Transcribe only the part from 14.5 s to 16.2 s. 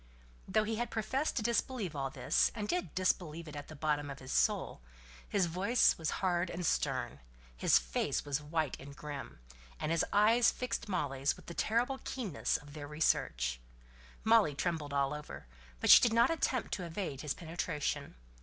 trembled all over, but she did